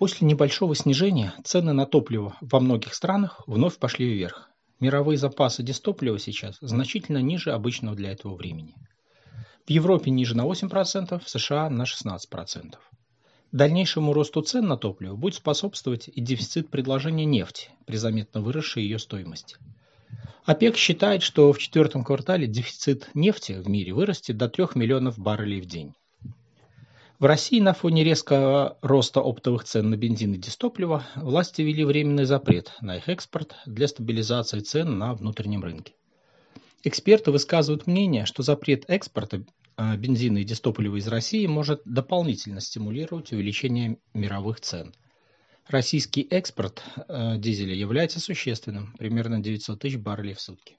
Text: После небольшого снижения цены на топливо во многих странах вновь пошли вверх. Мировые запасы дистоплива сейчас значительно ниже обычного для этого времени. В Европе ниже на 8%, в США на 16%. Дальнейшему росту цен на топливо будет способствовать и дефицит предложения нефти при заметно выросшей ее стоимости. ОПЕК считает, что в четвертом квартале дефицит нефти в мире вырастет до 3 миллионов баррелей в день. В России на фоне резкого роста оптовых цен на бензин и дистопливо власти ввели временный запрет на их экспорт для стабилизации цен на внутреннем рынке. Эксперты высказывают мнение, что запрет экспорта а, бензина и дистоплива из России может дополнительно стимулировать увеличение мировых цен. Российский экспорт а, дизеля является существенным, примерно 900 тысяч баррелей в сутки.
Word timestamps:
После 0.00 0.26
небольшого 0.26 0.74
снижения 0.74 1.34
цены 1.44 1.74
на 1.74 1.84
топливо 1.84 2.34
во 2.40 2.58
многих 2.58 2.94
странах 2.94 3.42
вновь 3.46 3.76
пошли 3.76 4.08
вверх. 4.08 4.48
Мировые 4.80 5.18
запасы 5.18 5.62
дистоплива 5.62 6.18
сейчас 6.18 6.56
значительно 6.62 7.18
ниже 7.18 7.52
обычного 7.52 7.94
для 7.94 8.10
этого 8.12 8.34
времени. 8.34 8.74
В 9.66 9.70
Европе 9.70 10.10
ниже 10.10 10.34
на 10.34 10.46
8%, 10.46 11.22
в 11.22 11.28
США 11.28 11.68
на 11.68 11.82
16%. 11.82 12.76
Дальнейшему 13.52 14.14
росту 14.14 14.40
цен 14.40 14.68
на 14.68 14.78
топливо 14.78 15.16
будет 15.16 15.34
способствовать 15.34 16.08
и 16.08 16.22
дефицит 16.22 16.70
предложения 16.70 17.26
нефти 17.26 17.68
при 17.84 17.96
заметно 17.96 18.40
выросшей 18.40 18.84
ее 18.84 18.98
стоимости. 18.98 19.58
ОПЕК 20.46 20.78
считает, 20.78 21.22
что 21.22 21.52
в 21.52 21.58
четвертом 21.58 22.04
квартале 22.04 22.46
дефицит 22.46 23.10
нефти 23.12 23.52
в 23.52 23.68
мире 23.68 23.92
вырастет 23.92 24.38
до 24.38 24.48
3 24.48 24.68
миллионов 24.76 25.18
баррелей 25.18 25.60
в 25.60 25.66
день. 25.66 25.92
В 27.20 27.26
России 27.26 27.60
на 27.60 27.74
фоне 27.74 28.02
резкого 28.02 28.78
роста 28.80 29.20
оптовых 29.20 29.64
цен 29.64 29.90
на 29.90 29.96
бензин 29.98 30.32
и 30.32 30.38
дистопливо 30.38 31.04
власти 31.16 31.60
ввели 31.60 31.84
временный 31.84 32.24
запрет 32.24 32.72
на 32.80 32.96
их 32.96 33.10
экспорт 33.10 33.56
для 33.66 33.88
стабилизации 33.88 34.60
цен 34.60 34.96
на 34.96 35.12
внутреннем 35.12 35.62
рынке. 35.62 35.92
Эксперты 36.82 37.30
высказывают 37.30 37.86
мнение, 37.86 38.24
что 38.24 38.42
запрет 38.42 38.86
экспорта 38.88 39.44
а, 39.76 39.98
бензина 39.98 40.38
и 40.38 40.44
дистоплива 40.44 40.96
из 40.96 41.08
России 41.08 41.44
может 41.44 41.82
дополнительно 41.84 42.62
стимулировать 42.62 43.32
увеличение 43.32 43.98
мировых 44.14 44.62
цен. 44.62 44.94
Российский 45.68 46.22
экспорт 46.22 46.82
а, 47.06 47.36
дизеля 47.36 47.74
является 47.74 48.18
существенным, 48.18 48.94
примерно 48.98 49.40
900 49.40 49.78
тысяч 49.78 49.98
баррелей 49.98 50.32
в 50.32 50.40
сутки. 50.40 50.78